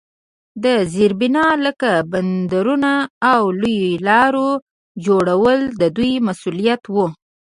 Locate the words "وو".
6.93-7.07